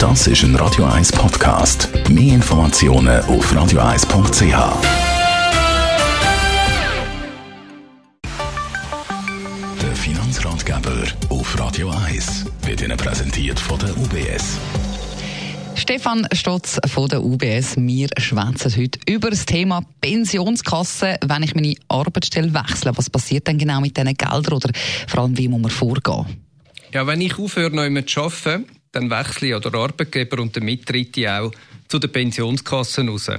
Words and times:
Das 0.00 0.26
ist 0.26 0.44
ein 0.44 0.56
Radio 0.56 0.86
1 0.86 1.12
Podcast. 1.12 1.90
Mehr 2.08 2.36
Informationen 2.36 3.20
auf 3.24 3.52
radio1.ch. 3.52 4.40
Der 9.82 9.94
Finanzratgeber 9.96 11.04
auf 11.28 11.58
Radio 11.60 11.90
1 11.90 12.46
wird 12.62 12.80
Ihnen 12.80 12.96
präsentiert 12.96 13.60
von 13.60 13.78
der 13.78 13.90
UBS. 13.90 14.56
Stefan 15.74 16.26
Stotz 16.32 16.80
von 16.86 17.06
der 17.10 17.22
UBS. 17.22 17.76
Wir 17.76 18.08
schwätzen 18.16 18.74
heute 18.78 18.98
über 19.06 19.28
das 19.28 19.44
Thema 19.44 19.82
Pensionskasse. 20.00 21.18
Wenn 21.22 21.42
ich 21.42 21.54
meine 21.54 21.74
Arbeitsstelle 21.88 22.54
wechsle, 22.54 22.96
was 22.96 23.10
passiert 23.10 23.46
denn 23.48 23.58
genau 23.58 23.82
mit 23.82 23.98
diesen 23.98 24.14
Geldern 24.14 24.54
oder 24.54 24.70
vor 25.06 25.24
allem, 25.24 25.36
wie 25.36 25.48
muss 25.48 25.60
man 25.60 25.70
vorgehen? 25.70 26.42
Ja, 26.90 27.06
wenn 27.06 27.20
ich 27.20 27.38
aufhöre, 27.38 27.70
neu 27.70 28.00
zu 28.00 28.22
arbeiten, 28.22 28.64
dann 28.92 29.10
wechsle 29.10 29.48
ich 29.48 29.54
oder 29.54 29.78
Arbeitgeber 29.78 30.40
und 30.40 30.56
damit 30.56 30.90
ich 30.90 31.28
auch 31.28 31.52
zu 31.88 31.98
der 31.98 32.08
Pensionskasse 32.08 33.06
raus. 33.06 33.30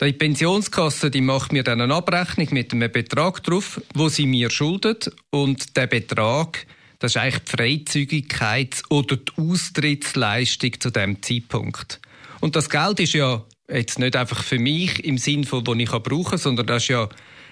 Die 0.00 0.12
Pensionskasse 0.12 1.10
die 1.10 1.20
macht 1.20 1.52
mir 1.52 1.62
dann 1.62 1.80
eine 1.80 1.94
Abrechnung 1.94 2.48
mit 2.50 2.72
einem 2.72 2.90
Betrag 2.90 3.42
drauf, 3.42 3.80
wo 3.94 4.08
sie 4.08 4.26
mir 4.26 4.50
schuldet 4.50 5.12
und 5.30 5.76
der 5.76 5.86
Betrag 5.86 6.66
das 7.02 7.16
ist 7.16 7.20
eigentlich 7.20 7.42
die 7.42 7.56
Freizügigkeits- 7.56 8.84
oder 8.88 9.16
die 9.16 9.32
Austrittsleistung 9.36 10.78
zu 10.78 10.90
dem 10.90 11.20
Zeitpunkt. 11.20 12.00
Und 12.40 12.54
das 12.54 12.70
Geld 12.70 13.00
ist 13.00 13.14
ja 13.14 13.44
jetzt 13.68 13.98
nicht 13.98 14.14
einfach 14.14 14.44
für 14.44 14.60
mich 14.60 15.04
im 15.04 15.18
Sinn 15.18 15.42
von, 15.42 15.66
wo 15.66 15.74
ich 15.74 15.90
brauchen 15.90 16.30
kann, 16.30 16.38
sondern 16.38 16.66
das 16.66 16.84
ist 16.84 16.90
ja 16.90 17.08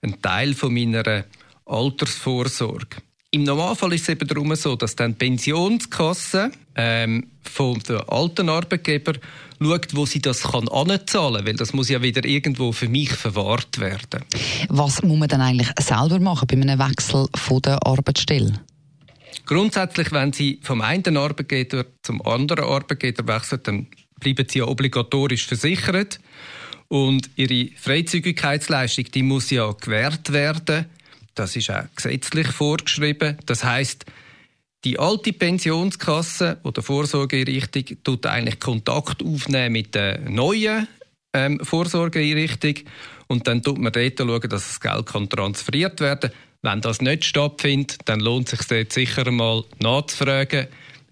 ein 0.00 0.22
Teil 0.22 0.54
von 0.54 0.72
meiner 0.72 1.24
Altersvorsorge. 1.66 2.98
Im 3.32 3.42
Normalfall 3.42 3.94
ist 3.94 4.02
es 4.02 4.10
eben 4.10 4.28
darum 4.28 4.54
so, 4.54 4.76
dass 4.76 4.94
dann 4.94 5.12
die 5.12 5.18
Pensionskasse 5.18 6.52
ähm, 6.76 7.28
von 7.42 7.78
den 7.80 8.00
alten 8.08 8.48
Arbeitgeber 8.48 9.14
schaut, 9.60 9.94
wo 9.94 10.06
sie 10.06 10.20
das 10.20 10.42
kann 10.42 10.68
anzahlen 10.68 11.36
kann, 11.36 11.46
weil 11.46 11.54
das 11.54 11.72
muss 11.72 11.88
ja 11.88 12.02
wieder 12.02 12.24
irgendwo 12.24 12.72
für 12.72 12.88
mich 12.88 13.12
verwahrt 13.12 13.78
werden. 13.78 14.24
Was 14.68 15.02
muss 15.02 15.18
man 15.18 15.28
dann 15.28 15.40
eigentlich 15.40 15.70
selber 15.80 16.18
machen 16.18 16.46
bei 16.46 16.56
einem 16.56 16.78
Wechsel 16.78 17.26
von 17.34 17.62
der 17.62 17.86
Arbeitsstelle? 17.86 18.60
Grundsätzlich, 19.46 20.12
wenn 20.12 20.32
Sie 20.32 20.60
vom 20.62 20.80
einen 20.80 21.16
Arbeitgeber 21.16 21.86
zum 22.02 22.22
anderen 22.22 22.64
Arbeitgeber 22.64 23.26
wechseln, 23.26 23.60
dann 23.64 23.86
bleiben 24.20 24.46
Sie 24.48 24.60
ja 24.60 24.66
obligatorisch 24.66 25.46
versichert. 25.46 26.20
Und 26.88 27.30
Ihre 27.36 27.70
Freizügigkeitsleistung, 27.76 29.06
die 29.12 29.22
muss 29.22 29.50
ja 29.50 29.72
gewährt 29.72 30.32
werden. 30.32 30.86
Das 31.34 31.56
ist 31.56 31.70
auch 31.70 31.84
gesetzlich 31.96 32.48
vorgeschrieben. 32.48 33.38
Das 33.46 33.64
heißt, 33.64 34.04
die 34.84 34.98
alte 34.98 35.32
Pensionskasse 35.32 36.58
oder 36.64 36.82
Vorsorgeeinrichtung 36.82 37.84
tut 38.02 38.26
eigentlich 38.26 38.58
Kontakt 38.58 39.22
aufnehmen 39.22 39.72
mit 39.72 39.94
der 39.94 40.18
neuen 40.28 40.88
ähm, 41.32 41.60
Vorsorgeeinrichtung 41.62 42.74
und 43.28 43.46
dann 43.46 43.62
tut 43.62 43.78
man 43.78 43.92
dort 43.92 44.18
schauen, 44.18 44.50
dass 44.50 44.68
das 44.68 44.80
Geld 44.80 45.06
kann 45.06 45.28
transferiert 45.28 46.00
werden 46.00 46.30
kann. 46.30 46.38
Wenn 46.62 46.80
das 46.80 47.00
nicht 47.00 47.24
stattfindet, 47.24 47.98
dann 48.04 48.20
lohnt 48.20 48.52
es 48.52 48.58
sich 48.58 48.68
dort 48.68 48.92
sicher 48.92 49.30
mal 49.30 49.64
nachzufragen. 49.80 50.68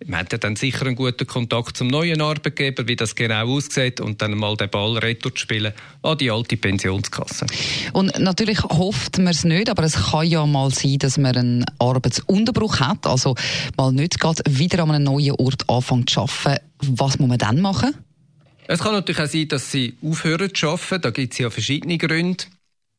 Man 0.06 0.20
hat 0.20 0.32
ja 0.32 0.38
dann 0.38 0.56
sicher 0.56 0.86
einen 0.86 0.96
guten 0.96 1.26
Kontakt 1.26 1.76
zum 1.76 1.88
neuen 1.88 2.22
Arbeitgeber, 2.22 2.88
wie 2.88 2.96
das 2.96 3.14
genau 3.14 3.46
aussieht, 3.46 4.00
und 4.00 4.22
dann 4.22 4.36
mal 4.36 4.56
den 4.56 4.70
Ball 4.70 4.96
retour 4.96 5.32
spielen 5.34 5.74
an 6.02 6.16
die 6.16 6.30
alte 6.30 6.56
Pensionskasse. 6.56 7.46
Und 7.92 8.18
natürlich 8.18 8.62
hofft 8.62 9.18
man 9.18 9.28
es 9.28 9.44
nicht, 9.44 9.68
aber 9.68 9.82
es 9.82 10.10
kann 10.10 10.26
ja 10.26 10.46
mal 10.46 10.72
sein, 10.72 10.98
dass 10.98 11.18
man 11.18 11.36
einen 11.36 11.66
Arbeitsunterbruch 11.78 12.80
hat, 12.80 13.06
also 13.06 13.34
mal 13.76 13.92
nicht 13.92 14.18
gerade 14.18 14.42
wieder 14.48 14.82
an 14.84 14.90
einem 14.90 15.04
neuen 15.04 15.32
Ort 15.32 15.68
anfängt 15.68 16.08
zu 16.08 16.22
arbeiten. 16.22 16.64
Was 16.78 17.18
muss 17.18 17.28
man 17.28 17.38
dann 17.38 17.60
machen? 17.60 17.94
Es 18.66 18.80
kann 18.80 18.92
natürlich 18.92 19.20
auch 19.20 19.26
sein, 19.26 19.48
dass 19.48 19.70
sie 19.70 19.96
aufhören 20.02 20.54
zu 20.54 20.68
arbeiten. 20.68 21.02
Da 21.02 21.10
gibt 21.10 21.32
es 21.34 21.38
ja 21.40 21.50
verschiedene 21.50 21.98
Gründe. 21.98 22.44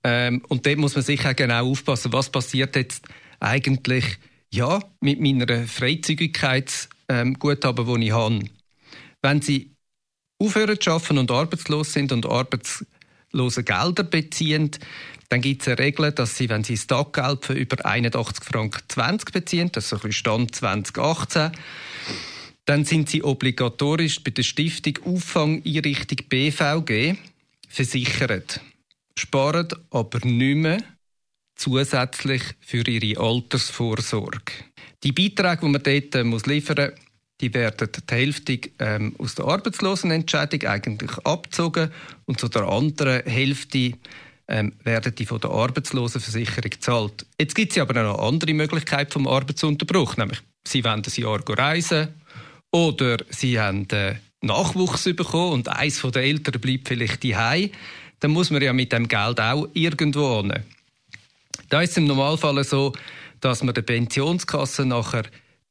Ähm, 0.03 0.43
und 0.49 0.65
dort 0.65 0.77
muss 0.77 0.95
man 0.95 1.03
sicher 1.03 1.33
genau 1.33 1.71
aufpassen, 1.71 2.13
was 2.13 2.29
passiert 2.29 2.75
jetzt 2.75 3.05
eigentlich 3.39 4.17
ja, 4.53 4.79
mit 4.99 5.21
meiner 5.21 5.65
Freizügigkeitsguthaben, 5.65 6.90
ähm, 7.11 7.37
die 7.39 8.05
ich 8.05 8.11
habe. 8.11 8.41
Wenn 9.21 9.41
Sie 9.41 9.75
aufhören 10.39 10.79
zu 10.79 10.91
arbeiten 10.91 11.17
und 11.17 11.31
arbeitslos 11.31 11.93
sind 11.93 12.11
und 12.11 12.25
arbeitslose 12.25 13.63
Gelder 13.63 14.03
beziehen, 14.03 14.71
dann 15.29 15.41
gibt 15.41 15.61
es 15.61 15.67
eine 15.67 15.79
Regel, 15.79 16.11
dass 16.11 16.37
Sie, 16.37 16.49
wenn 16.49 16.63
Sie 16.63 16.75
das 16.75 16.87
Taggeld 16.87 17.45
für 17.45 17.53
über 17.53 17.85
81 17.85 18.43
Franken 18.43 18.81
20 18.87 19.31
beziehen, 19.31 19.69
das 19.71 19.91
ist 19.91 20.03
ein 20.03 20.11
Stand 20.11 20.55
2018, 20.55 21.51
dann 22.65 22.85
sind 22.85 23.09
Sie 23.09 23.23
obligatorisch 23.23 24.23
bei 24.23 24.31
der 24.31 24.43
Stiftung 24.43 24.97
Auffangeinrichtung 25.05 26.19
BVG 26.29 27.15
versichert 27.67 28.61
sparen 29.17 29.67
aber 29.89 30.25
nicht 30.25 30.57
mehr 30.57 30.83
zusätzlich 31.55 32.41
für 32.59 32.87
ihre 32.87 33.21
Altersvorsorge. 33.21 34.51
Die 35.03 35.11
Beiträge, 35.11 35.61
die 35.61 35.69
man 35.69 35.83
dort 35.83 36.15
äh, 36.15 36.23
muss 36.23 36.45
liefern 36.45 36.91
muss, 36.91 36.99
die 37.41 37.53
werden 37.53 37.89
die 37.91 38.15
Hälfte 38.15 38.59
ähm, 38.79 39.15
aus 39.17 39.35
der 39.35 39.45
Arbeitslosenentschädigung 39.45 40.69
eigentlich 40.69 41.11
abgezogen 41.23 41.91
und 42.25 42.39
zu 42.39 42.47
der 42.47 42.63
anderen 42.63 43.23
Hälfte 43.25 43.93
ähm, 44.47 44.73
werden 44.83 45.15
die 45.15 45.25
von 45.25 45.39
der 45.39 45.49
Arbeitslosenversicherung 45.49 46.69
gezahlt. 46.69 47.25
Jetzt 47.39 47.55
gibt 47.55 47.71
es 47.71 47.79
aber 47.79 47.93
noch 47.95 48.19
eine 48.19 48.27
andere 48.27 48.53
Möglichkeit 48.53 49.11
vom 49.11 49.27
Arbeitsunterbruch, 49.27 50.17
nämlich 50.17 50.39
sie 50.67 50.83
wollen 50.83 51.01
ein 51.03 51.21
Jahr 51.21 51.41
reisen 51.57 52.09
oder 52.71 53.17
sie 53.29 53.59
haben 53.59 53.89
äh, 53.89 54.15
Nachwuchs 54.41 55.05
bekommen 55.05 55.53
und 55.53 55.69
eins 55.69 55.99
von 55.99 56.11
den 56.11 56.23
Eltern 56.23 56.61
bleibt 56.61 56.87
vielleicht 56.87 57.23
daheim 57.23 57.71
dann 58.21 58.31
muss 58.31 58.51
man 58.51 58.61
ja 58.61 58.71
mit 58.71 58.93
dem 58.93 59.07
Geld 59.07 59.41
auch 59.41 59.67
irgendwo 59.73 60.41
hin. 60.41 60.53
Da 61.69 61.81
ist 61.81 61.91
es 61.91 61.97
im 61.97 62.05
Normalfall 62.05 62.63
so, 62.63 62.93
dass 63.41 63.63
man 63.63 63.73
der 63.73 63.81
Pensionskasse 63.81 64.85
nachher 64.85 65.23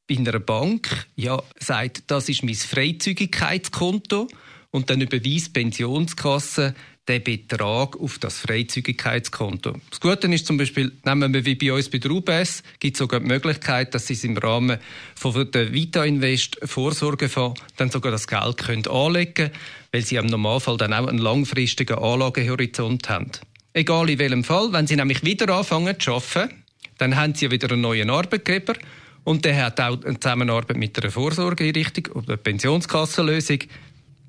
bei 0.07 0.17
einer 0.17 0.39
Bank 0.39 1.07
ja 1.15 1.41
sagt, 1.59 2.03
das 2.07 2.29
ist 2.29 2.43
mein 2.43 2.55
Freizügigkeitskonto 2.55 4.27
und 4.71 4.89
dann 4.89 5.01
überweist 5.01 5.47
die 5.47 5.51
Pensionskasse 5.51 6.75
den 7.07 7.23
Betrag 7.23 7.99
auf 7.99 8.19
das 8.19 8.37
Freizügigkeitskonto. 8.39 9.75
Das 9.89 9.99
Gute 9.99 10.27
ist 10.27 10.45
zum 10.45 10.57
Beispiel, 10.57 10.91
nehmen 11.03 11.33
wir 11.33 11.45
wie 11.45 11.55
bei 11.55 11.73
uns 11.73 11.89
bei 11.89 11.97
der 11.97 12.11
UBS, 12.11 12.63
gibt 12.79 12.95
es 12.95 12.99
sogar 12.99 13.19
die 13.19 13.25
Möglichkeit, 13.25 13.95
dass 13.95 14.07
Sie 14.07 14.13
es 14.13 14.23
im 14.23 14.37
Rahmen 14.37 14.77
von 15.15 15.51
der 15.51 15.73
Vita 15.73 16.03
Invest 16.05 16.59
Vorsorgefonds 16.63 17.59
dann 17.77 17.89
sogar 17.89 18.11
das 18.11 18.27
Geld 18.27 18.57
können 18.57 18.87
anlegen 18.87 19.33
können, 19.33 19.51
weil 19.91 20.03
Sie 20.03 20.15
im 20.15 20.27
Normalfall 20.27 20.77
dann 20.77 20.93
auch 20.93 21.07
einen 21.07 21.17
langfristigen 21.17 21.97
Anlagehorizont 21.97 23.09
haben. 23.09 23.31
Egal 23.73 24.09
in 24.09 24.19
welchem 24.19 24.43
Fall, 24.43 24.71
wenn 24.71 24.85
Sie 24.85 24.95
nämlich 24.95 25.23
wieder 25.23 25.49
anfangen 25.49 25.99
zu 25.99 26.13
arbeiten, 26.13 26.63
dann 27.01 27.15
haben 27.15 27.33
Sie 27.33 27.49
wieder 27.49 27.71
einen 27.71 27.81
neuen 27.81 28.11
Arbeitgeber 28.11 28.75
und 29.23 29.43
der 29.43 29.65
hat 29.65 29.79
auch 29.79 30.03
eine 30.05 30.19
Zusammenarbeit 30.19 30.77
mit 30.77 31.01
einer 31.01 31.11
Vorsorgeeinrichtung 31.11 32.13
oder 32.13 32.29
einer 32.29 32.37
Pensionskassenlösung. 32.37 33.59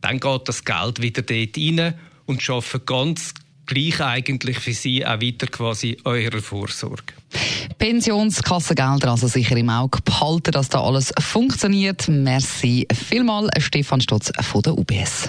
Dann 0.00 0.18
geht 0.18 0.48
das 0.48 0.64
Geld 0.64 1.02
wieder 1.02 1.20
dort 1.20 1.56
rein 1.56 1.94
und 2.24 2.48
arbeiten 2.48 2.86
ganz 2.86 3.34
gleich 3.66 4.00
eigentlich 4.00 4.58
für 4.58 4.72
Sie 4.72 5.06
auch 5.06 5.20
weiter 5.20 5.46
quasi 5.48 5.98
eurer 6.04 6.40
Vorsorge. 6.40 7.12
Pensionskassengelder 7.76 9.10
also 9.10 9.28
sicher 9.28 9.56
im 9.56 9.68
Auge 9.68 10.00
behalten, 10.02 10.52
dass 10.52 10.70
da 10.70 10.82
alles 10.82 11.12
funktioniert. 11.20 12.08
Merci 12.08 12.88
vielmal, 12.92 13.50
Stefan 13.58 14.00
Stotz 14.00 14.32
von 14.40 14.62
der 14.62 14.78
UBS. 14.78 15.28